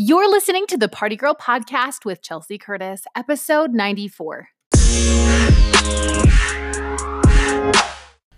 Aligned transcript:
You're 0.00 0.30
listening 0.30 0.68
to 0.68 0.76
the 0.76 0.88
Party 0.88 1.16
Girl 1.16 1.34
Podcast 1.34 2.04
with 2.04 2.22
Chelsea 2.22 2.56
Curtis, 2.56 3.02
episode 3.16 3.72
94. 3.72 4.50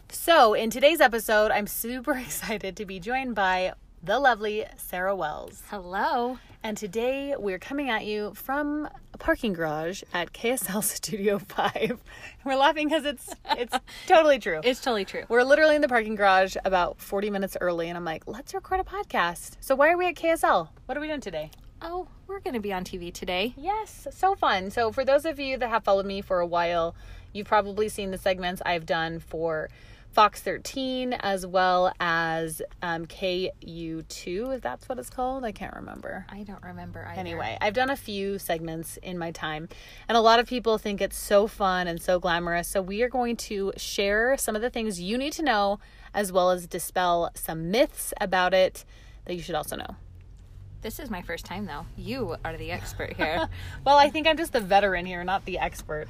So, 0.09 0.55
in 0.55 0.71
today's 0.71 1.03
episode, 1.03 1.51
I'm 1.51 1.67
super 1.67 2.13
excited 2.17 2.79
to 2.79 2.87
be 2.87 2.99
joined 2.99 3.35
by 3.35 3.75
the 4.03 4.19
lovely 4.19 4.65
Sarah 4.79 5.15
Wells. 5.15 5.63
Hello. 5.69 6.39
And 6.63 6.79
today 6.79 7.35
we're 7.39 7.59
coming 7.59 7.91
at 7.91 8.07
you 8.07 8.33
from 8.35 8.89
a 9.10 9.10
parking 9.21 9.53
garage 9.53 10.03
at 10.13 10.33
KSL 10.33 10.83
Studio 10.97 11.39
5. 11.39 12.01
We're 12.45 12.57
laughing 12.57 12.89
because 12.89 13.05
it's 13.05 13.33
it's 13.57 13.77
totally 14.09 14.41
true. 14.41 14.61
It's 14.65 14.81
totally 14.81 15.05
true. 15.05 15.23
We're 15.29 15.45
literally 15.45 15.77
in 15.77 15.83
the 15.83 15.89
parking 15.89 16.17
garage 16.17 16.57
about 16.65 17.01
40 17.01 17.31
minutes 17.31 17.57
early 17.61 17.89
and 17.89 17.97
I'm 17.97 18.05
like, 18.05 18.27
"Let's 18.27 18.53
record 18.55 18.81
a 18.81 18.85
podcast." 18.85 19.57
So 19.61 19.77
why 19.77 19.91
are 19.91 19.97
we 19.97 20.09
at 20.09 20.17
KSL? 20.17 20.69
What 20.87 20.99
are 20.99 21.01
we 21.01 21.07
doing 21.07 21.21
today? 21.21 21.51
Oh, 21.83 22.09
we're 22.27 22.41
going 22.41 22.55
to 22.55 22.61
be 22.61 22.73
on 22.73 22.85
TV 22.85 23.13
today. 23.13 23.55
Yes, 23.57 24.07
so 24.11 24.35
fun. 24.35 24.71
So 24.71 24.93
for 24.93 25.05
those 25.05 25.25
of 25.25 25.39
you 25.39 25.57
that 25.59 25.69
have 25.71 25.85
followed 25.85 26.05
me 26.05 26.21
for 26.21 26.41
a 26.41 26.47
while, 26.47 26.95
you've 27.33 27.47
probably 27.47 27.89
seen 27.89 28.11
the 28.11 28.19
segments 28.19 28.61
I've 28.67 28.85
done 28.85 29.19
for 29.19 29.71
Fox 30.13 30.41
13 30.41 31.13
as 31.13 31.47
well 31.47 31.93
as 32.01 32.61
um, 32.83 33.07
KU2, 33.07 34.57
if 34.57 34.61
that's 34.61 34.89
what 34.89 34.99
it's 34.99 35.09
called. 35.09 35.45
I 35.45 35.53
can't 35.53 35.75
remember. 35.75 36.27
I 36.29 36.43
don't 36.43 36.63
remember 36.65 37.07
either. 37.07 37.21
Anyway, 37.21 37.57
I've 37.61 37.75
done 37.75 37.91
a 37.91 37.97
few 37.97 38.39
segments 38.39 38.97
in 39.03 39.19
my 39.19 39.31
time, 39.31 39.69
and 40.09 40.19
a 40.19 40.21
lot 40.21 40.41
of 40.41 40.49
people 40.49 40.79
think 40.79 41.01
it's 41.01 41.17
so 41.17 41.47
fun 41.47 41.87
and 41.87 42.03
so 42.03 42.19
glamorous. 42.19 42.67
So, 42.67 42.83
we 42.83 43.03
are 43.03 43.09
going 43.09 43.37
to 43.37 43.73
share 43.77 44.37
some 44.37 44.57
of 44.57 44.63
the 44.63 44.71
things 44.71 45.01
you 45.01 45.17
need 45.17 45.33
to 45.35 45.45
know, 45.45 45.79
as 46.13 46.33
well 46.33 46.51
as 46.51 46.67
dispel 46.67 47.31
some 47.35 47.71
myths 47.71 48.13
about 48.21 48.53
it 48.53 48.85
that 49.27 49.35
you 49.35 49.43
should 49.43 49.55
also 49.55 49.77
know. 49.77 49.95
This 50.83 50.99
is 50.99 51.11
my 51.11 51.23
first 51.23 51.45
time, 51.45 51.67
though. 51.67 51.87
You 51.97 52.37
are 52.45 52.57
the 52.57 52.73
expert 52.73 53.13
here. 53.13 53.49
well, 53.85 53.99
I 53.99 54.09
think 54.09 54.27
I'm 54.27 54.39
just 54.39 54.53
the 54.53 54.61
veteran 54.61 55.07
here, 55.07 55.23
not 55.23 55.45
the 55.45 55.59
expert. 55.59 56.09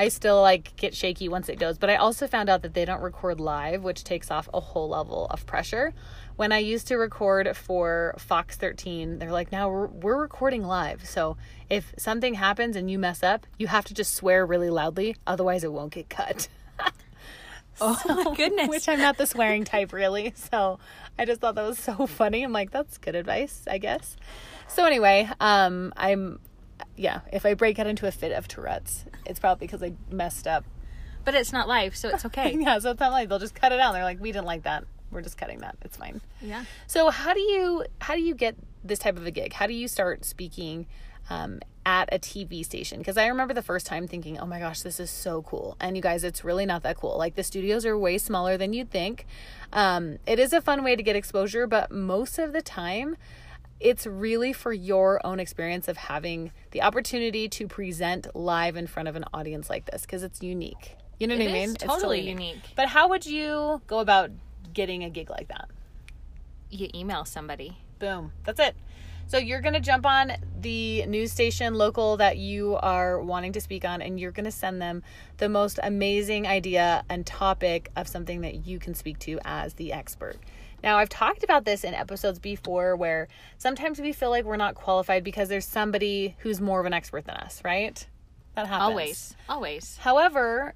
I 0.00 0.08
still 0.08 0.40
like 0.40 0.74
get 0.76 0.94
shaky 0.94 1.28
once 1.28 1.50
it 1.50 1.58
goes, 1.58 1.76
but 1.76 1.90
I 1.90 1.96
also 1.96 2.26
found 2.26 2.48
out 2.48 2.62
that 2.62 2.72
they 2.72 2.86
don't 2.86 3.02
record 3.02 3.38
live, 3.38 3.82
which 3.82 4.02
takes 4.02 4.30
off 4.30 4.48
a 4.54 4.58
whole 4.58 4.88
level 4.88 5.26
of 5.26 5.44
pressure. 5.44 5.92
When 6.36 6.52
I 6.52 6.58
used 6.58 6.88
to 6.88 6.96
record 6.96 7.54
for 7.54 8.14
Fox 8.16 8.56
13, 8.56 9.18
they're 9.18 9.30
like, 9.30 9.52
now 9.52 9.68
we're, 9.68 9.88
we're 9.88 10.18
recording 10.18 10.64
live. 10.64 11.04
So 11.04 11.36
if 11.68 11.92
something 11.98 12.32
happens 12.32 12.76
and 12.76 12.90
you 12.90 12.98
mess 12.98 13.22
up, 13.22 13.46
you 13.58 13.66
have 13.66 13.84
to 13.84 13.92
just 13.92 14.14
swear 14.14 14.46
really 14.46 14.70
loudly, 14.70 15.16
otherwise, 15.26 15.64
it 15.64 15.72
won't 15.72 15.92
get 15.92 16.08
cut. 16.08 16.48
oh, 17.82 18.00
my 18.06 18.34
goodness. 18.38 18.70
Which 18.70 18.88
I'm 18.88 19.00
not 19.00 19.18
the 19.18 19.26
swearing 19.26 19.64
type, 19.64 19.92
really. 19.92 20.32
So 20.34 20.78
I 21.18 21.26
just 21.26 21.42
thought 21.42 21.56
that 21.56 21.66
was 21.66 21.78
so 21.78 22.06
funny. 22.06 22.42
I'm 22.42 22.52
like, 22.52 22.70
that's 22.70 22.96
good 22.96 23.16
advice, 23.16 23.64
I 23.70 23.76
guess. 23.76 24.16
So 24.66 24.86
anyway, 24.86 25.28
um, 25.40 25.92
I'm 25.94 26.40
yeah, 27.00 27.20
if 27.32 27.46
I 27.46 27.54
break 27.54 27.78
out 27.78 27.86
into 27.86 28.06
a 28.06 28.12
fit 28.12 28.30
of 28.30 28.46
Tourette's, 28.46 29.06
it's 29.24 29.40
probably 29.40 29.66
because 29.66 29.82
I 29.82 29.94
messed 30.10 30.46
up. 30.46 30.66
But 31.24 31.34
it's 31.34 31.50
not 31.50 31.66
live, 31.66 31.96
so 31.96 32.10
it's 32.10 32.26
okay. 32.26 32.54
yeah, 32.60 32.78
so 32.78 32.90
it's 32.90 33.00
not 33.00 33.10
live. 33.10 33.30
They'll 33.30 33.38
just 33.38 33.54
cut 33.54 33.72
it 33.72 33.80
out. 33.80 33.92
They're 33.92 34.04
like, 34.04 34.20
we 34.20 34.32
didn't 34.32 34.44
like 34.44 34.64
that. 34.64 34.84
We're 35.10 35.22
just 35.22 35.38
cutting 35.38 35.60
that. 35.60 35.76
It's 35.80 35.96
fine. 35.96 36.20
Yeah. 36.42 36.64
So 36.86 37.08
how 37.08 37.32
do 37.32 37.40
you 37.40 37.86
how 38.00 38.14
do 38.14 38.20
you 38.20 38.34
get 38.34 38.54
this 38.84 38.98
type 38.98 39.16
of 39.16 39.26
a 39.26 39.30
gig? 39.30 39.54
How 39.54 39.66
do 39.66 39.72
you 39.72 39.88
start 39.88 40.26
speaking 40.26 40.86
um, 41.30 41.60
at 41.86 42.12
a 42.12 42.18
TV 42.18 42.62
station? 42.64 42.98
Because 42.98 43.16
I 43.16 43.28
remember 43.28 43.54
the 43.54 43.62
first 43.62 43.86
time 43.86 44.06
thinking, 44.06 44.38
oh 44.38 44.46
my 44.46 44.60
gosh, 44.60 44.82
this 44.82 45.00
is 45.00 45.10
so 45.10 45.40
cool. 45.40 45.78
And 45.80 45.96
you 45.96 46.02
guys, 46.02 46.22
it's 46.22 46.44
really 46.44 46.66
not 46.66 46.82
that 46.82 46.98
cool. 46.98 47.16
Like 47.16 47.34
the 47.34 47.42
studios 47.42 47.86
are 47.86 47.96
way 47.96 48.18
smaller 48.18 48.58
than 48.58 48.74
you'd 48.74 48.90
think. 48.90 49.26
Um, 49.72 50.18
it 50.26 50.38
is 50.38 50.52
a 50.52 50.60
fun 50.60 50.84
way 50.84 50.96
to 50.96 51.02
get 51.02 51.16
exposure, 51.16 51.66
but 51.66 51.90
most 51.90 52.38
of 52.38 52.52
the 52.52 52.62
time 52.62 53.16
it's 53.80 54.06
really 54.06 54.52
for 54.52 54.72
your 54.72 55.24
own 55.26 55.40
experience 55.40 55.88
of 55.88 55.96
having 55.96 56.52
the 56.70 56.82
opportunity 56.82 57.48
to 57.48 57.66
present 57.66 58.34
live 58.36 58.76
in 58.76 58.86
front 58.86 59.08
of 59.08 59.16
an 59.16 59.24
audience 59.32 59.70
like 59.70 59.90
this 59.90 60.02
because 60.02 60.22
it's 60.22 60.42
unique. 60.42 60.96
You 61.18 61.26
know 61.26 61.34
what 61.34 61.46
it 61.46 61.50
I 61.50 61.52
mean? 61.52 61.70
It's 61.70 61.84
totally 61.84 62.20
unique. 62.20 62.48
unique. 62.48 62.62
But 62.76 62.88
how 62.88 63.08
would 63.08 63.26
you 63.26 63.80
go 63.86 63.98
about 64.00 64.30
getting 64.72 65.04
a 65.04 65.10
gig 65.10 65.30
like 65.30 65.48
that? 65.48 65.68
You 66.70 66.88
email 66.94 67.24
somebody. 67.24 67.78
Boom. 67.98 68.32
That's 68.44 68.60
it. 68.60 68.76
So 69.26 69.38
you're 69.38 69.60
going 69.60 69.74
to 69.74 69.80
jump 69.80 70.06
on 70.06 70.32
the 70.60 71.06
news 71.06 71.30
station 71.30 71.74
local 71.74 72.16
that 72.16 72.36
you 72.36 72.74
are 72.76 73.20
wanting 73.20 73.52
to 73.52 73.60
speak 73.60 73.84
on 73.84 74.02
and 74.02 74.18
you're 74.18 74.32
going 74.32 74.44
to 74.44 74.50
send 74.50 74.82
them 74.82 75.04
the 75.36 75.48
most 75.48 75.78
amazing 75.82 76.48
idea 76.48 77.04
and 77.08 77.24
topic 77.24 77.90
of 77.94 78.08
something 78.08 78.40
that 78.40 78.66
you 78.66 78.80
can 78.80 78.92
speak 78.92 79.20
to 79.20 79.38
as 79.44 79.74
the 79.74 79.92
expert. 79.92 80.36
Now, 80.82 80.96
I've 80.98 81.08
talked 81.08 81.44
about 81.44 81.64
this 81.64 81.84
in 81.84 81.94
episodes 81.94 82.38
before 82.38 82.96
where 82.96 83.28
sometimes 83.58 84.00
we 84.00 84.12
feel 84.12 84.30
like 84.30 84.44
we're 84.44 84.56
not 84.56 84.74
qualified 84.74 85.24
because 85.24 85.48
there's 85.48 85.66
somebody 85.66 86.36
who's 86.38 86.60
more 86.60 86.80
of 86.80 86.86
an 86.86 86.94
expert 86.94 87.26
than 87.26 87.36
us, 87.36 87.60
right? 87.64 88.06
That 88.54 88.66
happens. 88.66 88.90
Always. 88.90 89.36
Always. 89.48 89.96
However, 89.98 90.74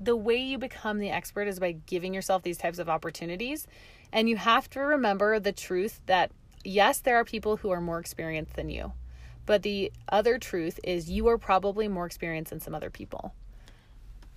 the 0.00 0.16
way 0.16 0.36
you 0.36 0.58
become 0.58 0.98
the 0.98 1.10
expert 1.10 1.48
is 1.48 1.58
by 1.58 1.72
giving 1.86 2.14
yourself 2.14 2.42
these 2.42 2.58
types 2.58 2.78
of 2.78 2.88
opportunities. 2.88 3.66
And 4.12 4.28
you 4.28 4.36
have 4.36 4.68
to 4.70 4.80
remember 4.80 5.38
the 5.38 5.52
truth 5.52 6.00
that, 6.06 6.32
yes, 6.64 6.98
there 6.98 7.16
are 7.16 7.24
people 7.24 7.58
who 7.58 7.70
are 7.70 7.80
more 7.80 7.98
experienced 7.98 8.54
than 8.54 8.70
you. 8.70 8.92
But 9.46 9.62
the 9.62 9.92
other 10.08 10.38
truth 10.38 10.78
is 10.84 11.10
you 11.10 11.26
are 11.28 11.38
probably 11.38 11.88
more 11.88 12.06
experienced 12.06 12.50
than 12.50 12.60
some 12.60 12.74
other 12.74 12.90
people. 12.90 13.34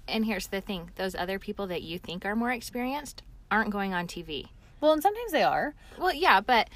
And 0.08 0.26
here's 0.26 0.48
the 0.48 0.62
thing 0.62 0.92
those 0.96 1.16
other 1.16 1.40
people 1.40 1.68
that 1.68 1.82
you 1.82 2.00
think 2.00 2.26
are 2.26 2.36
more 2.36 2.52
experienced 2.52 3.24
aren't 3.50 3.72
going 3.72 3.94
on 3.94 4.08
TV. 4.08 4.50
Well, 4.82 4.94
and 4.94 5.02
sometimes 5.02 5.32
they 5.32 5.44
are. 5.44 5.76
Well, 5.98 6.14
yeah, 6.14 6.42
but 6.42 6.70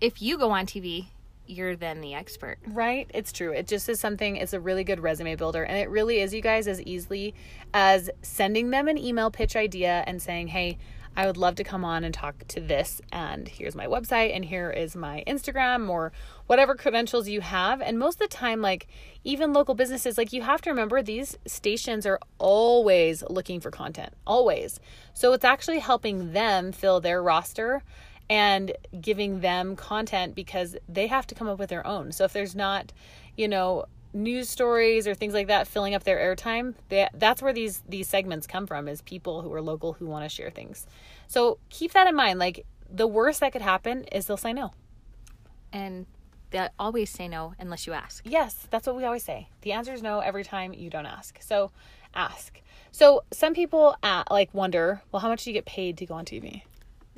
if 0.00 0.22
you 0.22 0.38
go 0.38 0.52
on 0.52 0.66
TV, 0.66 1.08
you're 1.46 1.76
then 1.76 2.00
the 2.00 2.14
expert. 2.14 2.58
Right? 2.66 3.10
It's 3.12 3.32
true. 3.32 3.52
It 3.52 3.66
just 3.66 3.88
is 3.88 4.00
something, 4.00 4.36
it's 4.36 4.54
a 4.54 4.60
really 4.60 4.84
good 4.84 5.00
resume 5.00 5.34
builder. 5.36 5.62
And 5.64 5.76
it 5.76 5.90
really 5.90 6.20
is, 6.20 6.32
you 6.32 6.40
guys, 6.40 6.66
as 6.66 6.80
easily 6.82 7.34
as 7.74 8.08
sending 8.22 8.70
them 8.70 8.88
an 8.88 8.96
email 8.96 9.30
pitch 9.30 9.56
idea 9.56 10.04
and 10.06 10.22
saying, 10.22 10.48
hey, 10.48 10.78
I 11.16 11.26
would 11.26 11.36
love 11.36 11.54
to 11.56 11.64
come 11.64 11.84
on 11.84 12.02
and 12.02 12.12
talk 12.12 12.46
to 12.48 12.60
this. 12.60 13.00
And 13.12 13.46
here's 13.46 13.74
my 13.74 13.86
website, 13.86 14.34
and 14.34 14.44
here 14.44 14.70
is 14.70 14.96
my 14.96 15.22
Instagram 15.26 15.88
or 15.88 16.12
whatever 16.46 16.74
credentials 16.74 17.28
you 17.28 17.40
have. 17.40 17.80
And 17.80 17.98
most 17.98 18.20
of 18.20 18.28
the 18.28 18.36
time, 18.36 18.60
like 18.60 18.86
even 19.24 19.52
local 19.52 19.74
businesses, 19.74 20.18
like 20.18 20.32
you 20.32 20.42
have 20.42 20.60
to 20.62 20.70
remember 20.70 21.02
these 21.02 21.38
stations 21.46 22.06
are 22.06 22.20
always 22.38 23.22
looking 23.28 23.60
for 23.60 23.70
content, 23.70 24.12
always. 24.26 24.80
So 25.14 25.32
it's 25.32 25.44
actually 25.44 25.78
helping 25.78 26.32
them 26.32 26.72
fill 26.72 27.00
their 27.00 27.22
roster 27.22 27.82
and 28.28 28.72
giving 29.00 29.40
them 29.40 29.76
content 29.76 30.34
because 30.34 30.76
they 30.88 31.06
have 31.06 31.26
to 31.26 31.34
come 31.34 31.48
up 31.48 31.58
with 31.58 31.70
their 31.70 31.86
own. 31.86 32.12
So 32.12 32.24
if 32.24 32.32
there's 32.32 32.54
not, 32.54 32.92
you 33.36 33.48
know, 33.48 33.86
news 34.14 34.48
stories 34.48 35.08
or 35.08 35.14
things 35.14 35.34
like 35.34 35.48
that 35.48 35.66
filling 35.66 35.92
up 35.92 36.04
their 36.04 36.18
airtime 36.18 36.72
that's 37.14 37.42
where 37.42 37.52
these 37.52 37.82
these 37.88 38.06
segments 38.06 38.46
come 38.46 38.64
from 38.64 38.86
is 38.86 39.02
people 39.02 39.42
who 39.42 39.52
are 39.52 39.60
local 39.60 39.94
who 39.94 40.06
want 40.06 40.24
to 40.24 40.28
share 40.28 40.50
things 40.50 40.86
so 41.26 41.58
keep 41.68 41.92
that 41.92 42.06
in 42.06 42.14
mind 42.14 42.38
like 42.38 42.64
the 42.88 43.08
worst 43.08 43.40
that 43.40 43.50
could 43.50 43.60
happen 43.60 44.04
is 44.04 44.26
they'll 44.26 44.36
say 44.36 44.52
no 44.52 44.70
and 45.72 46.06
they 46.50 46.68
always 46.78 47.10
say 47.10 47.28
no 47.28 47.54
unless 47.58 47.86
you 47.86 47.92
ask 47.92 48.24
yes 48.26 48.66
that's 48.70 48.86
what 48.86 48.96
we 48.96 49.04
always 49.04 49.22
say 49.22 49.48
the 49.62 49.72
answer 49.72 49.92
is 49.92 50.02
no 50.02 50.20
every 50.20 50.44
time 50.44 50.72
you 50.72 50.90
don't 50.90 51.06
ask 51.06 51.40
so 51.40 51.70
ask 52.14 52.60
so 52.92 53.24
some 53.32 53.54
people 53.54 53.96
uh, 54.02 54.24
like 54.30 54.52
wonder 54.54 55.02
well 55.10 55.20
how 55.20 55.28
much 55.28 55.44
do 55.44 55.50
you 55.50 55.54
get 55.54 55.64
paid 55.64 55.98
to 55.98 56.06
go 56.06 56.14
on 56.14 56.24
tv 56.24 56.62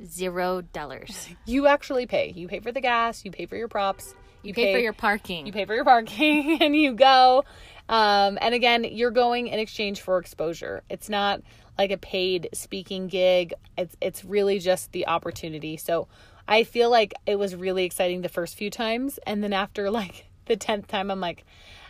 zero 0.05 0.61
dollars 0.61 1.29
you 1.45 1.67
actually 1.67 2.05
pay 2.05 2.31
you 2.35 2.47
pay 2.47 2.59
for 2.59 2.71
the 2.71 2.81
gas 2.81 3.23
you 3.25 3.31
pay 3.31 3.45
for 3.45 3.55
your 3.55 3.67
props 3.67 4.15
you, 4.43 4.53
pay, 4.53 4.65
pay, 4.65 4.73
for 4.73 4.79
your 4.79 4.93
parking. 4.93 5.45
You 5.45 5.51
pay 5.51 5.65
for 5.65 5.75
your 5.75 5.83
parking 5.83 6.57
and 6.61 6.75
you 6.75 6.93
go. 6.93 7.43
Um, 7.89 8.37
and 8.41 8.53
again, 8.53 8.83
you're 8.83 9.11
going 9.11 9.47
in 9.47 9.59
exchange 9.59 10.01
for 10.01 10.19
exposure. 10.19 10.83
It's 10.89 11.09
not 11.09 11.41
like 11.77 11.91
a 11.91 11.97
paid 11.97 12.49
speaking 12.53 13.07
gig. 13.07 13.53
It's 13.77 13.95
it's 14.01 14.25
really 14.25 14.59
just 14.59 14.91
the 14.91 15.07
opportunity. 15.07 15.77
So 15.77 16.07
I 16.47 16.63
feel 16.63 16.89
like 16.89 17.13
it 17.25 17.37
was 17.37 17.55
really 17.55 17.85
exciting 17.85 18.21
the 18.21 18.29
first 18.29 18.55
few 18.55 18.69
times, 18.69 19.19
and 19.25 19.43
then 19.43 19.53
after 19.53 19.89
like 19.91 20.25
the 20.45 20.55
tenth 20.55 20.87
time, 20.87 21.11
I'm 21.11 21.19
like, 21.19 21.45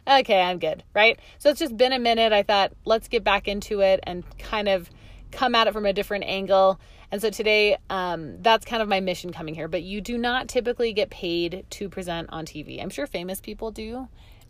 okay, 0.07 0.41
I'm 0.41 0.59
good, 0.59 0.83
right? 0.93 1.19
So 1.37 1.49
it's 1.49 1.59
just 1.59 1.75
been 1.75 1.93
a 1.93 1.99
minute. 1.99 2.33
I 2.33 2.43
thought 2.43 2.73
let's 2.85 3.07
get 3.07 3.23
back 3.23 3.47
into 3.47 3.81
it 3.81 3.99
and 4.03 4.23
kind 4.39 4.67
of 4.67 4.89
come 5.31 5.55
at 5.55 5.67
it 5.67 5.73
from 5.73 5.85
a 5.85 5.93
different 5.93 6.23
angle. 6.25 6.79
And 7.11 7.21
so 7.21 7.29
today, 7.29 7.77
um, 7.89 8.41
that's 8.41 8.65
kind 8.65 8.81
of 8.81 8.89
my 8.89 8.99
mission 8.99 9.31
coming 9.31 9.55
here. 9.55 9.67
But 9.67 9.83
you 9.83 10.01
do 10.01 10.17
not 10.17 10.47
typically 10.47 10.93
get 10.93 11.09
paid 11.09 11.65
to 11.71 11.89
present 11.89 12.29
on 12.31 12.45
TV. 12.45 12.81
I'm 12.81 12.89
sure 12.89 13.07
famous 13.07 13.39
people 13.39 13.71
do. 13.71 14.07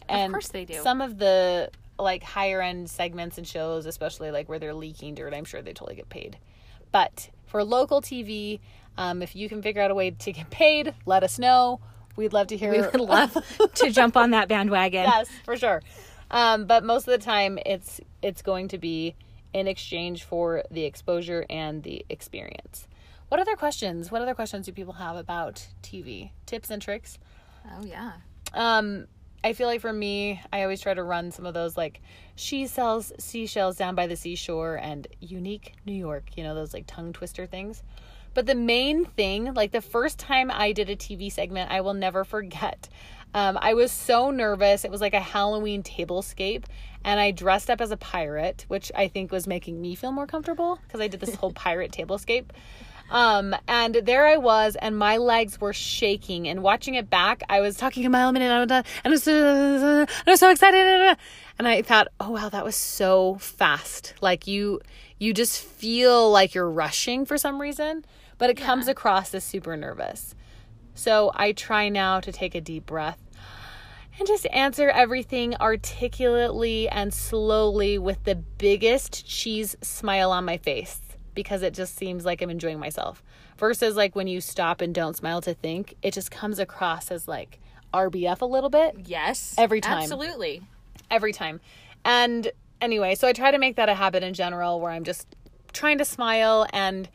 And 0.09 0.31
of 0.31 0.33
course 0.33 0.49
they 0.49 0.65
do. 0.65 0.81
Some 0.81 1.01
of 1.01 1.17
the 1.17 1.69
like 1.99 2.23
higher 2.23 2.61
end 2.61 2.89
segments 2.89 3.37
and 3.37 3.47
shows, 3.47 3.85
especially 3.85 4.31
like 4.31 4.47
where 4.49 4.59
they're 4.59 4.73
leaking 4.73 5.15
dirt, 5.15 5.33
I'm 5.33 5.45
sure 5.45 5.61
they 5.61 5.73
totally 5.73 5.95
get 5.95 6.09
paid. 6.09 6.37
But 6.91 7.29
for 7.45 7.63
local 7.63 8.01
TV, 8.01 8.59
um, 8.97 9.21
if 9.21 9.35
you 9.35 9.47
can 9.49 9.61
figure 9.61 9.81
out 9.81 9.91
a 9.91 9.95
way 9.95 10.11
to 10.11 10.31
get 10.31 10.49
paid, 10.49 10.93
let 11.05 11.23
us 11.23 11.39
know. 11.39 11.79
We'd 12.15 12.33
love 12.33 12.47
to 12.47 12.57
hear. 12.57 12.71
We 12.71 12.81
would 12.81 12.99
love 12.99 13.37
to 13.75 13.91
jump 13.91 14.17
on 14.17 14.31
that 14.31 14.47
bandwagon. 14.47 15.03
Yes, 15.03 15.29
for 15.45 15.55
sure. 15.55 15.81
Um, 16.31 16.65
but 16.65 16.83
most 16.83 17.07
of 17.07 17.11
the 17.11 17.23
time, 17.23 17.59
it's 17.65 18.01
it's 18.21 18.41
going 18.41 18.69
to 18.69 18.77
be 18.77 19.15
in 19.53 19.67
exchange 19.67 20.23
for 20.23 20.63
the 20.71 20.83
exposure 20.83 21.45
and 21.49 21.83
the 21.83 22.05
experience. 22.09 22.87
What 23.29 23.39
other 23.39 23.55
questions? 23.55 24.11
What 24.11 24.21
other 24.21 24.33
questions 24.33 24.65
do 24.65 24.71
people 24.71 24.93
have 24.93 25.15
about 25.15 25.67
TV? 25.83 26.31
Tips 26.45 26.69
and 26.69 26.81
tricks? 26.81 27.19
Oh 27.71 27.83
yeah. 27.85 28.13
Um, 28.53 29.07
I 29.43 29.53
feel 29.53 29.67
like 29.67 29.81
for 29.81 29.93
me, 29.93 30.41
I 30.51 30.63
always 30.63 30.81
try 30.81 30.93
to 30.93 31.03
run 31.03 31.31
some 31.31 31.45
of 31.45 31.53
those 31.53 31.77
like 31.77 32.01
she 32.35 32.67
sells 32.67 33.11
seashells 33.19 33.77
down 33.77 33.95
by 33.95 34.07
the 34.07 34.15
seashore 34.15 34.75
and 34.75 35.07
unique 35.19 35.73
New 35.85 35.93
York, 35.93 36.35
you 36.35 36.43
know, 36.43 36.55
those 36.55 36.73
like 36.73 36.85
tongue 36.87 37.13
twister 37.13 37.45
things. 37.45 37.83
But 38.37 38.45
the 38.45 38.53
main 38.53 39.03
thing, 39.03 39.55
like 39.55 39.71
the 39.71 39.81
first 39.81 40.19
time 40.19 40.51
I 40.51 40.71
did 40.71 40.91
a 40.91 40.95
TV 40.95 41.31
segment, 41.31 41.71
I 41.71 41.81
will 41.81 41.95
never 41.95 42.23
forget. 42.23 42.87
Um, 43.33 43.57
I 43.59 43.73
was 43.73 43.91
so 43.91 44.29
nervous. 44.29 44.85
It 44.85 44.91
was 44.91 45.01
like 45.01 45.15
a 45.15 45.19
Halloween 45.19 45.81
tablescape, 45.81 46.65
and 47.03 47.19
I 47.19 47.31
dressed 47.31 47.71
up 47.71 47.81
as 47.81 47.89
a 47.89 47.97
pirate, 47.97 48.65
which 48.67 48.91
I 48.93 49.07
think 49.07 49.31
was 49.31 49.47
making 49.47 49.81
me 49.81 49.95
feel 49.95 50.11
more 50.11 50.27
comfortable 50.27 50.77
because 50.83 51.01
I 51.01 51.07
did 51.07 51.19
this 51.19 51.33
whole 51.33 51.51
pirate 51.65 51.91
tablescape. 51.91 52.51
Um, 53.09 53.55
and 53.67 53.95
there 53.95 54.27
I 54.27 54.37
was, 54.37 54.75
and 54.75 54.95
my 54.95 55.17
legs 55.17 55.59
were 55.59 55.73
shaking. 55.73 56.47
And 56.47 56.61
watching 56.61 56.93
it 56.93 57.09
back, 57.09 57.41
I 57.49 57.61
was 57.61 57.75
talking 57.75 58.05
a 58.05 58.09
mile 58.11 58.29
a 58.29 58.33
minute, 58.33 58.51
and 58.51 58.85
I 59.03 59.09
was, 59.09 59.27
uh, 59.27 60.05
I 60.27 60.29
was 60.29 60.39
so 60.39 60.51
excited. 60.51 61.17
And 61.57 61.67
I 61.67 61.81
thought, 61.81 62.09
oh 62.19 62.29
wow, 62.29 62.49
that 62.49 62.63
was 62.63 62.75
so 62.75 63.39
fast. 63.39 64.13
Like 64.21 64.45
you, 64.45 64.81
you 65.17 65.33
just 65.33 65.59
feel 65.59 66.29
like 66.29 66.53
you're 66.53 66.69
rushing 66.69 67.25
for 67.25 67.39
some 67.39 67.59
reason, 67.59 68.05
but 68.37 68.49
it 68.49 68.57
comes 68.57 68.87
across 68.87 69.33
as 69.33 69.43
super 69.43 69.75
nervous. 69.75 70.35
So 70.93 71.31
I 71.35 71.51
try 71.51 71.89
now 71.89 72.19
to 72.19 72.31
take 72.31 72.55
a 72.55 72.61
deep 72.61 72.85
breath 72.85 73.19
and 74.17 74.27
just 74.27 74.47
answer 74.47 74.89
everything 74.89 75.55
articulately 75.57 76.89
and 76.89 77.13
slowly 77.13 77.97
with 77.97 78.23
the 78.23 78.35
biggest 78.35 79.27
cheese 79.27 79.75
smile 79.81 80.31
on 80.31 80.43
my 80.45 80.57
face 80.57 80.99
because 81.35 81.61
it 81.61 81.73
just 81.75 81.95
seems 81.95 82.25
like 82.25 82.41
I'm 82.41 82.49
enjoying 82.49 82.79
myself. 82.79 83.23
Versus 83.59 83.95
like 83.95 84.15
when 84.15 84.25
you 84.27 84.41
stop 84.41 84.81
and 84.81 84.93
don't 84.93 85.15
smile 85.15 85.39
to 85.41 85.53
think, 85.53 85.95
it 86.01 86.13
just 86.13 86.31
comes 86.31 86.57
across 86.57 87.11
as 87.11 87.27
like 87.27 87.59
RBF 87.93 88.41
a 88.41 88.45
little 88.45 88.71
bit. 88.71 88.95
Yes. 89.05 89.53
Every 89.57 89.79
time. 89.79 90.01
Absolutely. 90.01 90.63
Every 91.11 91.31
time. 91.31 91.61
And 92.03 92.51
anyway, 92.81 93.13
so 93.13 93.27
I 93.27 93.33
try 93.33 93.51
to 93.51 93.59
make 93.59 93.75
that 93.75 93.87
a 93.87 93.93
habit 93.93 94.23
in 94.23 94.33
general 94.33 94.79
where 94.79 94.91
I'm 94.91 95.03
just 95.03 95.27
trying 95.73 95.99
to 95.99 96.05
smile 96.05 96.65
and 96.73 97.07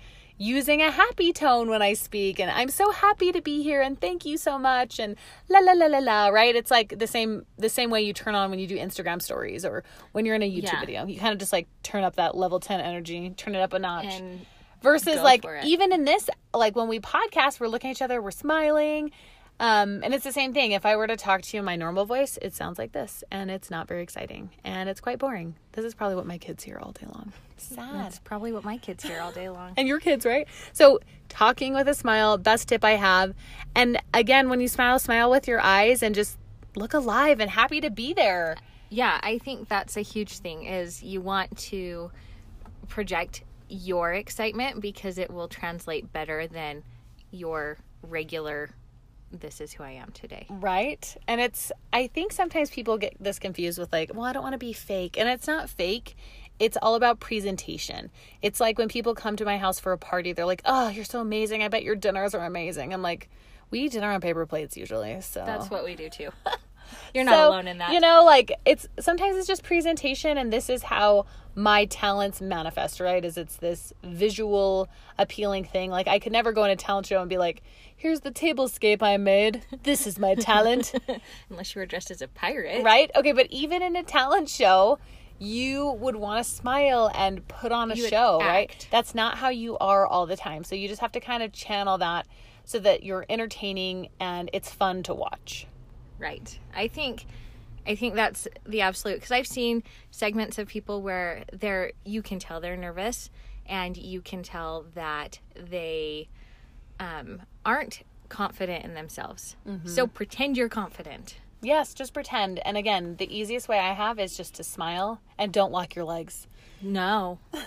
using 0.43 0.83
a 0.83 0.91
happy 0.91 1.33
tone 1.33 1.69
when 1.71 1.83
I 1.83 1.93
speak 1.93 2.41
and 2.41 2.51
I'm 2.51 2.69
so 2.69 2.91
happy 2.91 3.31
to 3.31 3.41
be 3.41 3.63
here 3.63 3.81
and 3.81 4.01
thank 4.01 4.25
you 4.25 4.37
so 4.37 4.59
much 4.59 4.99
and 4.99 5.15
la 5.49 5.61
la 5.61 5.73
la 5.73 5.87
la 5.87 5.99
la 5.99 6.29
right? 6.29 6.57
It's 6.57 6.71
like 6.71 6.99
the 6.99 7.07
same 7.07 7.47
the 7.59 7.69
same 7.69 7.91
way 7.91 8.03
you 8.03 8.13
turn 8.13 8.35
on 8.35 8.51
when 8.51 8.59
you 8.59 8.67
do 8.67 8.77
Instagram 8.77 9.23
stories 9.23 9.65
or 9.65 9.85
when 10.11 10.25
you're 10.27 10.35
in 10.35 10.43
a 10.43 10.51
YouTube 10.51 10.65
Yeah. 10.73 10.81
video. 10.81 11.07
You 11.07 11.21
kind 11.21 11.33
of 11.33 11.39
just 11.39 11.53
like 11.53 11.69
turn 11.85 12.03
up 12.03 12.17
that 12.17 12.37
level 12.37 12.59
10 12.59 12.81
energy 12.81 13.31
turn 13.37 13.55
it 13.55 13.61
up 13.61 13.73
a 13.73 13.79
notch. 13.79 14.07
And 14.07 14.45
versus 14.83 15.21
like 15.23 15.45
even 15.65 15.93
in 15.93 16.05
this 16.05 16.29
like 16.53 16.75
when 16.75 16.89
we 16.89 16.99
podcast 16.99 17.61
we're 17.61 17.69
looking 17.69 17.91
at 17.91 17.97
each 17.97 18.03
other 18.03 18.21
we're 18.21 18.33
smiling 18.33 19.13
um 19.63 20.01
and 20.03 20.13
it's 20.13 20.25
the 20.25 20.33
same 20.33 20.53
thing. 20.53 20.73
If 20.73 20.85
i 20.85 20.95
were 20.97 21.07
to 21.07 21.17
talk 21.17 21.41
to 21.43 21.57
you 21.57 21.61
in 21.61 21.65
my 21.65 21.77
normal 21.77 22.05
voice 22.05 22.39
it 22.43 22.55
sounds 22.55 22.79
like 22.79 22.93
this 22.93 23.25
and 23.31 23.51
it's 23.51 23.71
not 23.71 23.89
very 23.89 24.03
exciting 24.03 24.51
and 24.65 24.89
it's 24.91 25.01
quite 25.01 25.19
boring. 25.19 25.55
This 25.73 25.87
is 25.87 25.95
probably 25.95 26.17
what 26.17 26.27
my 26.27 26.37
kids 26.37 26.63
hear 26.65 26.79
all 26.83 26.93
day 26.93 27.07
long. 27.07 27.33
Sad. 27.57 27.95
That's 27.95 28.19
probably 28.19 28.53
what 28.53 28.65
my 28.65 28.77
kids 28.77 29.05
hear 29.05 29.21
all 29.21 29.33
day 29.33 29.49
long. 29.49 29.73
and 29.79 29.89
your 29.89 30.01
kids 30.01 30.27
right? 30.27 30.47
So 30.75 31.01
talking 31.31 31.73
with 31.73 31.89
a 31.89 31.95
smile 31.95 32.37
best 32.37 32.69
tip 32.69 32.85
i 32.85 32.91
have 32.91 33.35
and 33.75 33.99
again 34.13 34.51
when 34.51 34.61
you 34.61 34.69
smile 34.69 34.99
smile 34.99 35.31
with 35.31 35.49
your 35.49 35.61
eyes 35.63 36.03
and 36.03 36.15
just 36.15 36.37
look 36.77 36.95
alive 36.95 37.41
and 37.41 37.51
happy 37.51 37.81
to 37.81 37.91
be 37.91 38.13
there. 38.13 38.57
Yeah, 38.89 39.19
I 39.23 39.39
think 39.39 39.69
that's 39.69 39.97
a 39.97 40.03
huge 40.03 40.39
thing 40.39 40.65
is 40.65 41.03
you 41.03 41.21
want 41.21 41.57
to 41.59 42.11
project 42.89 43.43
your 43.69 44.13
excitement 44.13 44.81
because 44.81 45.17
it 45.17 45.31
will 45.31 45.49
translate 45.49 46.13
better 46.13 46.47
than 46.47 46.83
your 47.31 47.79
regular 48.03 48.71
this 49.33 49.61
is 49.61 49.73
who 49.73 49.83
I 49.83 49.93
am 49.93 50.11
today. 50.13 50.47
Right. 50.49 51.17
And 51.27 51.41
it's, 51.41 51.73
I 51.93 52.07
think 52.07 52.33
sometimes 52.33 52.71
people 52.71 52.99
get 52.99 53.17
this 53.19 53.39
confused 53.39 53.79
with 53.79 53.93
like, 53.93 54.13
well, 54.15 54.25
I 54.25 54.33
don't 54.33 54.43
want 54.43 54.55
to 54.55 54.59
be 54.59 54.73
fake. 54.73 55.19
And 55.19 55.29
it's 55.29 55.47
not 55.47 55.69
fake. 55.71 56.17
It's 56.59 56.77
all 56.81 56.95
about 56.95 57.19
presentation. 57.19 58.11
It's 58.43 58.61
like 58.61 58.79
when 58.79 58.89
people 58.89 59.15
come 59.15 59.37
to 59.37 59.45
my 59.45 59.59
house 59.59 59.81
for 59.81 59.93
a 59.93 59.99
party, 59.99 60.33
they're 60.33 60.47
like, 60.47 60.63
oh, 60.65 60.89
you're 60.91 61.05
so 61.05 61.21
amazing. 61.21 61.63
I 61.63 61.69
bet 61.69 61.83
your 61.83 61.97
dinners 61.97 62.35
are 62.35 62.45
amazing. 62.45 62.93
I'm 62.93 63.03
like, 63.03 63.29
we 63.71 63.81
eat 63.81 63.93
dinner 63.93 64.13
on 64.13 64.21
paper 64.21 64.47
plates 64.47 64.77
usually. 64.77 65.21
So 65.23 65.45
That's 65.45 65.71
what 65.71 65.85
we 65.85 65.97
do 65.97 66.11
too. 66.11 66.31
You're 67.15 67.25
not 67.25 67.35
So, 67.35 67.49
alone 67.49 67.69
in 67.69 67.79
that. 67.79 67.93
You 67.93 68.01
know, 68.01 68.25
like 68.25 68.53
it's 68.65 68.87
sometimes 69.01 69.37
it's 69.37 69.47
just 69.47 69.63
presentation, 69.63 70.39
and 70.39 70.53
this 70.53 70.69
is 70.71 70.83
how 70.85 71.27
my 71.55 71.85
talents 71.85 72.41
manifest, 72.41 72.99
right? 73.01 73.25
Is 73.25 73.37
it's 73.37 73.57
this 73.57 73.93
visual 74.03 74.89
appealing 75.19 75.65
thing. 75.65 75.91
Like 75.91 76.09
I 76.09 76.19
could 76.19 76.33
never 76.33 76.53
go 76.53 76.65
in 76.65 76.71
a 76.71 76.77
talent 76.77 77.07
show 77.07 77.21
and 77.21 77.29
be 77.29 77.37
like, 77.39 77.63
here's 77.97 78.21
the 78.21 78.31
tablescape 78.31 79.03
I 79.03 79.17
made. 79.19 79.65
This 79.83 80.07
is 80.07 80.19
my 80.19 80.35
talent. 80.35 80.93
Unless 81.51 81.75
you 81.75 81.81
were 81.81 81.87
dressed 81.87 82.11
as 82.11 82.23
a 82.23 82.29
pirate. 82.29 82.83
right? 82.83 83.11
Okay, 83.15 83.33
but 83.33 83.47
even 83.51 83.83
in 83.83 83.97
a 83.97 84.03
talent 84.03 84.49
show, 84.49 84.99
you 85.39 85.91
would 85.93 86.17
want 86.17 86.45
to 86.45 86.51
smile 86.51 87.11
and 87.15 87.47
put 87.49 87.73
on 87.73 87.91
a 87.91 87.95
You 87.95 88.09
show, 88.09 88.39
right? 88.41 88.87
That's 88.91 89.15
not 89.15 89.39
how 89.39 89.49
you 89.49 89.77
are 89.79 90.07
all 90.07 90.25
the 90.27 90.37
time. 90.37 90.63
So 90.65 90.75
you 90.75 90.89
just 90.89 91.01
have 91.01 91.13
to 91.13 91.21
kind 91.21 91.43
of 91.43 91.53
channel 91.53 91.99
that 91.99 92.27
so 92.65 92.79
that 92.79 93.03
you're 93.03 93.27
entertaining 93.29 94.09
and 94.21 94.49
it's 94.53 94.71
fun 94.71 95.03
to 95.03 95.15
watch. 95.15 95.67
Right. 96.23 96.59
I 96.75 96.89
think 96.89 97.27
I 97.87 97.97
think 97.97 98.15
that's 98.15 98.47
the 98.65 98.81
absolute 98.81 99.17
because 99.17 99.33
I've 99.33 99.47
seen 99.47 99.83
segments 100.11 100.59
of 100.59 100.69
people 100.69 101.03
where 101.03 101.45
they're 101.53 101.93
you 102.05 102.23
can 102.23 102.39
tell 102.39 102.61
they're 102.61 102.77
nervous 102.77 103.29
and 103.67 103.97
you 103.97 104.21
can 104.21 104.43
tell 104.43 104.87
that 104.95 105.41
they 105.55 106.29
um, 107.01 107.43
aren't 107.65 108.03
confident 108.29 108.85
in 108.85 108.95
themselves. 108.95 109.57
So 109.87 110.07
pretend 110.07 110.57
you're 110.57 110.69
confident. 110.69 111.37
Yes, 111.61 111.95
just 111.95 112.13
pretend. 112.13 112.59
And 112.67 112.77
again, 112.77 113.17
the 113.19 113.37
easiest 113.37 113.69
way 113.69 113.79
I 113.79 113.93
have 113.93 114.19
is 114.19 114.37
just 114.37 114.55
to 114.55 114.65
smile 114.65 115.21
and 115.39 115.53
don't 115.53 115.71
lock 115.71 115.95
your 115.95 116.05
legs. 116.05 116.47
No. 116.81 117.39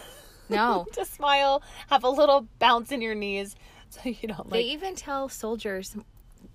No. 0.49 0.85
Just 0.93 1.15
smile, 1.15 1.63
have 1.89 2.03
a 2.03 2.09
little 2.09 2.47
bounce 2.59 2.91
in 2.91 3.01
your 3.01 3.15
knees 3.15 3.55
so 3.89 4.01
you 4.09 4.27
don't 4.27 4.49
they 4.49 4.61
even 4.61 4.95
tell 4.95 5.29
soldiers 5.29 5.95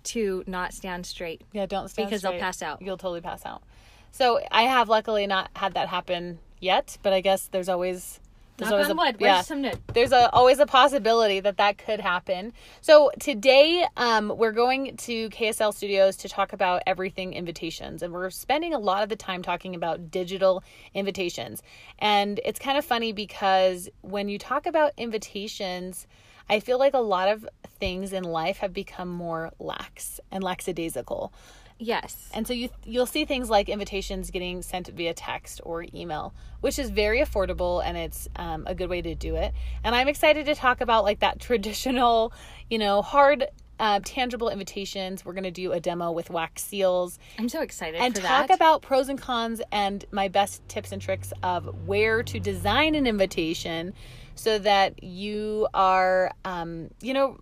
to 0.04 0.44
not 0.46 0.72
stand 0.72 1.06
straight. 1.06 1.42
yeah, 1.52 1.66
don't 1.66 1.88
stand 1.88 2.08
because 2.08 2.22
they'll 2.22 2.38
pass 2.38 2.62
out. 2.62 2.82
You'll 2.82 2.98
totally 2.98 3.20
pass 3.20 3.44
out. 3.44 3.62
So 4.12 4.40
I 4.50 4.62
have 4.62 4.88
luckily 4.88 5.26
not 5.26 5.50
had 5.54 5.74
that 5.74 5.88
happen 5.88 6.38
yet, 6.60 6.98
but 7.02 7.12
I 7.12 7.20
guess 7.20 7.46
there's 7.46 7.68
always 7.68 8.20
there's 8.60 8.70
Knock 8.70 8.74
always 8.74 8.90
on 8.90 8.98
a, 8.98 9.02
wood. 9.02 9.16
yeah, 9.20 9.40
some 9.40 9.62
wood? 9.62 9.80
there's 9.94 10.12
a, 10.12 10.30
always 10.32 10.58
a 10.58 10.66
possibility 10.66 11.40
that 11.40 11.56
that 11.56 11.78
could 11.78 11.98
happen. 11.98 12.52
So 12.82 13.10
today, 13.18 13.86
um, 13.96 14.34
we're 14.36 14.52
going 14.52 14.98
to 14.98 15.30
KSL 15.30 15.72
Studios 15.72 16.16
to 16.18 16.28
talk 16.28 16.52
about 16.52 16.82
everything 16.86 17.32
invitations, 17.32 18.02
and 18.02 18.12
we're 18.12 18.28
spending 18.28 18.74
a 18.74 18.78
lot 18.78 19.02
of 19.02 19.08
the 19.08 19.16
time 19.16 19.42
talking 19.42 19.74
about 19.74 20.10
digital 20.10 20.62
invitations. 20.92 21.62
And 21.98 22.38
it's 22.44 22.58
kind 22.58 22.76
of 22.76 22.84
funny 22.84 23.12
because 23.12 23.88
when 24.02 24.28
you 24.28 24.38
talk 24.38 24.66
about 24.66 24.92
invitations, 24.98 26.06
I 26.50 26.58
feel 26.58 26.78
like 26.78 26.94
a 26.94 26.98
lot 26.98 27.28
of 27.28 27.48
things 27.78 28.12
in 28.12 28.24
life 28.24 28.58
have 28.58 28.74
become 28.74 29.08
more 29.08 29.52
lax 29.60 30.18
and 30.32 30.42
lackadaisical. 30.42 31.32
Yes. 31.78 32.28
And 32.34 32.46
so 32.46 32.52
you 32.52 32.68
you'll 32.84 33.06
see 33.06 33.24
things 33.24 33.48
like 33.48 33.70
invitations 33.70 34.30
getting 34.30 34.60
sent 34.60 34.88
via 34.88 35.14
text 35.14 35.62
or 35.64 35.86
email, 35.94 36.34
which 36.60 36.78
is 36.78 36.90
very 36.90 37.20
affordable 37.20 37.82
and 37.82 37.96
it's 37.96 38.28
um, 38.36 38.64
a 38.66 38.74
good 38.74 38.90
way 38.90 39.00
to 39.00 39.14
do 39.14 39.36
it. 39.36 39.54
And 39.82 39.94
I'm 39.94 40.08
excited 40.08 40.44
to 40.46 40.54
talk 40.54 40.82
about 40.82 41.04
like 41.04 41.20
that 41.20 41.40
traditional, 41.48 42.34
you 42.68 42.78
know, 42.78 43.00
hard, 43.00 43.46
uh, 43.78 44.00
tangible 44.04 44.50
invitations. 44.50 45.24
We're 45.24 45.32
gonna 45.32 45.50
do 45.52 45.72
a 45.72 45.80
demo 45.80 46.10
with 46.10 46.28
wax 46.28 46.62
seals 46.64 47.18
I'm 47.38 47.48
so 47.48 47.62
excited 47.62 47.98
and 48.00 48.14
talk 48.14 48.48
that. 48.48 48.54
about 48.54 48.82
pros 48.82 49.08
and 49.08 49.18
cons 49.18 49.62
and 49.72 50.04
my 50.10 50.28
best 50.28 50.68
tips 50.68 50.92
and 50.92 51.00
tricks 51.00 51.32
of 51.42 51.86
where 51.86 52.22
to 52.24 52.38
design 52.40 52.94
an 52.94 53.06
invitation 53.06 53.94
so 54.40 54.58
that 54.58 55.02
you 55.02 55.68
are 55.74 56.32
um, 56.46 56.88
you 57.02 57.12
know 57.12 57.38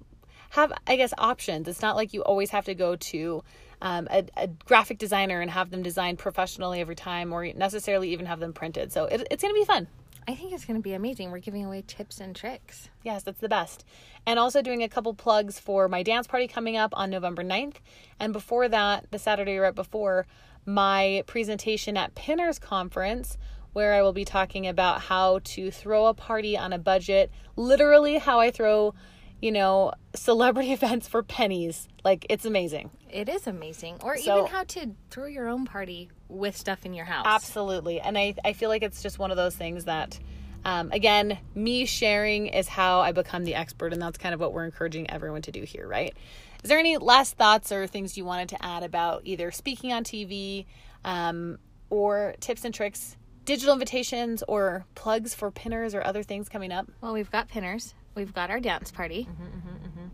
have 0.50 0.73
i 0.87 0.97
guess 0.97 1.12
options 1.19 1.69
it's 1.69 1.83
not 1.83 1.95
like 1.95 2.12
you 2.12 2.23
always 2.23 2.50
have 2.50 2.64
to 2.64 2.75
go 2.75 2.97
to 2.97 3.43
um, 3.81 4.09
a, 4.11 4.25
a 4.37 4.49
graphic 4.49 4.99
designer 4.99 5.40
and 5.40 5.50
have 5.50 5.71
them 5.71 5.83
designed 5.83 6.19
professionally 6.19 6.81
every 6.81 6.97
time 6.97 7.33
or 7.33 7.47
necessarily 7.52 8.11
even 8.12 8.26
have 8.26 8.40
them 8.40 8.52
printed 8.52 8.93
so 8.93 9.05
it, 9.05 9.26
it's 9.31 9.43
going 9.43 9.55
to 9.55 9.61
be 9.61 9.64
fun 9.64 9.87
I 10.26 10.35
think 10.35 10.52
it's 10.52 10.67
going 10.67 10.78
to 10.78 10.83
be 10.83 10.93
amazing. 10.93 11.31
We're 11.31 11.38
giving 11.38 11.64
away 11.64 11.83
tips 11.87 12.21
and 12.21 12.37
tricks. 12.37 12.90
Yes, 13.02 13.23
that's 13.23 13.40
the 13.40 13.49
best. 13.49 13.87
And 14.26 14.38
also 14.38 14.61
doing 14.61 14.83
a 14.83 14.88
couple 14.88 15.14
plugs 15.14 15.59
for 15.59 15.88
my 15.88 16.02
dance 16.02 16.26
party 16.26 16.47
coming 16.47 16.76
up 16.76 16.93
on 16.95 17.09
November 17.09 17.43
9th. 17.43 17.76
And 18.21 18.35
before 18.35 18.69
that, 18.69 19.11
the 19.11 19.19
Saturday 19.19 19.57
right 19.57 19.75
before, 19.75 20.26
my 20.67 21.25
presentation 21.26 21.97
at 21.97 22.14
Pinners 22.14 22.59
Conference, 22.59 23.38
where 23.78 23.94
I 23.94 24.02
will 24.02 24.12
be 24.12 24.25
talking 24.25 24.66
about 24.66 25.02
how 25.02 25.38
to 25.54 25.70
throw 25.70 26.06
a 26.06 26.12
party 26.14 26.58
on 26.58 26.73
a 26.73 26.78
budget. 26.78 27.30
Literally, 27.54 28.18
how 28.18 28.40
I 28.40 28.50
throw, 28.50 28.92
you 29.40 29.52
know, 29.52 29.92
celebrity 30.16 30.73
events 30.78 31.06
for 31.06 31.23
pennies. 31.23 31.87
Like, 32.04 32.26
it's 32.28 32.44
amazing. 32.44 32.90
It 33.08 33.28
is 33.28 33.47
amazing. 33.47 33.99
Or 34.02 34.16
So- 34.16 34.38
even 34.40 34.50
how 34.50 34.64
to 34.64 34.97
throw 35.11 35.26
your 35.26 35.47
own 35.49 35.64
party 35.64 36.11
with 36.28 36.56
stuff 36.56 36.85
in 36.85 36.92
your 36.92 37.04
house. 37.04 37.25
Absolutely. 37.25 38.00
And 38.00 38.18
I, 38.18 38.35
I 38.44 38.52
feel 38.52 38.68
like 38.68 38.82
it's 38.82 39.00
just 39.00 39.20
one 39.20 39.30
of 39.30 39.37
those 39.37 39.54
things 39.54 39.85
that, 39.85 40.18
um, 40.64 40.90
again, 40.90 41.38
me 41.54 41.87
sharing 41.87 42.49
is 42.49 42.66
how 42.66 42.99
I 42.99 43.12
become 43.12 43.44
the 43.44 43.54
expert. 43.54 43.92
And 43.92 44.02
that's 44.02 44.18
kind 44.18 44.35
of 44.35 44.40
what 44.40 44.52
we're 44.52 44.64
encouraging 44.64 45.08
everyone 45.08 45.42
to 45.42 45.52
do 45.52 45.62
here, 45.62 45.87
right? 45.87 46.16
is 46.64 46.68
there 46.68 46.80
any 46.80 46.97
last 46.97 47.37
thoughts 47.37 47.70
or 47.70 47.87
things 47.87 48.16
you 48.18 48.25
wanted 48.25 48.49
to 48.49 48.61
add 48.61 48.82
about 48.82 49.23
either 49.25 49.52
speaking 49.52 49.92
on 49.92 50.02
TV 50.02 50.66
um, 51.04 51.56
or 51.88 52.35
tips 52.40 52.64
and 52.64 52.75
tricks, 52.75 53.16
digital 53.49 53.73
invitations, 53.73 54.45
or 54.47 54.85
plugs 54.95 55.35
for 55.35 55.50
pinners 55.50 55.95
or 55.95 56.07
other 56.07 56.23
things 56.23 56.50
coming 56.50 56.71
up? 56.71 56.87
Well, 57.00 57.14
we've 57.14 57.31
got 57.31 57.49
pinners. 57.49 57.95
We've 58.14 58.35
got 58.35 58.50
our 58.50 58.61
dance 58.61 58.90
party. 58.90 59.26
Mm-hmm, 59.31 59.43
mm-hmm, 59.43 59.69
mm-hmm. 59.87 60.07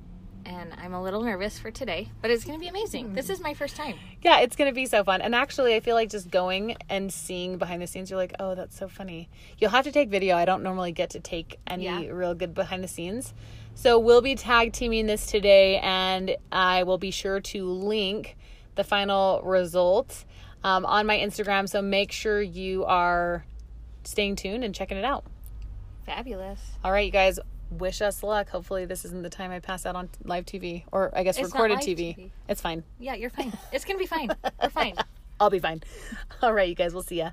And 0.47 0.73
I'm 0.81 0.95
a 0.95 1.03
little 1.03 1.21
nervous 1.23 1.59
for 1.59 1.73
today, 1.73 2.11
but 2.23 2.31
it's 2.31 2.45
going 2.45 2.57
to 2.57 2.63
be 2.63 2.69
amazing. 2.69 3.13
This 3.15 3.31
is 3.31 3.41
my 3.41 3.55
first 3.55 3.75
time. 3.75 3.97
Yeah, 4.23 4.39
it's 4.41 4.55
going 4.55 4.71
to 4.71 4.75
be 4.75 4.87
so 4.87 5.03
fun. 5.03 5.21
And 5.21 5.35
actually, 5.35 5.75
I 5.75 5.81
feel 5.81 5.97
like 5.97 6.11
just 6.11 6.31
going 6.31 6.77
and 6.89 7.13
seeing 7.13 7.59
behind 7.59 7.83
the 7.83 7.89
scenes, 7.89 8.09
you're 8.09 8.21
like, 8.21 8.35
oh, 8.39 8.55
that's 8.55 8.79
so 8.79 8.87
funny. 8.87 9.29
You'll 9.59 9.71
have 9.71 9.85
to 9.85 9.91
take 9.91 10.11
video. 10.11 10.37
I 10.37 10.45
don't 10.45 10.63
normally 10.63 10.93
get 10.93 11.11
to 11.11 11.21
take 11.21 11.59
any 11.67 11.85
Yeah. 11.85 12.03
real 12.07 12.35
good 12.35 12.55
behind 12.55 12.85
the 12.85 12.89
scenes. 12.89 13.35
So 13.75 13.99
we'll 13.99 14.21
be 14.23 14.37
tag 14.37 14.73
teaming 14.73 15.07
this 15.07 15.27
today, 15.27 15.79
and 15.79 16.37
I 16.53 16.85
will 16.85 16.99
be 16.99 17.11
sure 17.11 17.41
to 17.41 17.67
link 17.67 18.37
the 18.77 18.85
final 18.85 19.41
results 19.43 20.25
um, 20.65 20.85
on 20.85 21.07
my 21.07 21.17
Instagram. 21.17 21.69
So 21.69 21.81
make 21.81 22.11
sure 22.11 22.43
you 22.43 22.85
are 22.87 23.45
staying 24.03 24.37
tuned 24.37 24.65
and 24.65 24.75
checking 24.75 24.97
it 24.97 25.05
out. 25.05 25.25
Fabulous. 26.05 26.61
All 26.83 26.91
right, 26.91 27.07
you 27.07 27.13
guys. 27.13 27.39
Wish 27.71 28.03
us 28.03 28.23
luck. 28.23 28.51
Hopefully, 28.51 28.85
this 28.85 29.05
isn't 29.05 29.23
the 29.23 29.31
time 29.31 29.51
I 29.51 29.59
pass 29.59 29.87
out 29.87 29.97
on 29.97 30.09
live 30.23 30.45
TV 30.45 30.85
or 30.93 31.11
I 31.17 31.25
guess 31.25 31.39
It's 31.39 31.47
recorded 31.47 31.79
TV. 31.79 32.17
TV. 32.17 32.31
It's 32.49 32.61
fine. 32.61 32.85
Yeah, 32.99 33.15
you're 33.15 33.31
fine. 33.31 33.53
It's 33.73 33.85
going 33.85 33.97
to 33.97 34.03
be 34.03 34.07
fine. 34.07 34.31
We're 34.63 34.69
fine. 34.69 34.95
I'll 35.41 35.51
be 35.51 35.59
fine. 35.59 35.83
All 36.43 36.53
right, 36.53 36.69
you 36.69 36.75
guys. 36.75 36.93
We'll 36.93 37.03
see 37.03 37.19
ya. 37.19 37.31